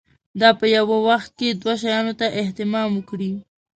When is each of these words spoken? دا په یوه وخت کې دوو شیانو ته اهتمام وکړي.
دا 0.41 0.49
په 0.59 0.65
یوه 0.75 0.97
وخت 1.09 1.31
کې 1.39 1.47
دوو 1.59 1.73
شیانو 1.81 2.13
ته 2.19 2.25
اهتمام 2.41 2.89
وکړي. 2.93 3.31